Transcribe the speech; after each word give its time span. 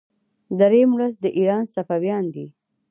دریم 0.59 0.91
لوست 0.99 1.17
د 1.21 1.25
ایران 1.37 1.63
صفویان 1.75 2.25
دي. 2.33 2.47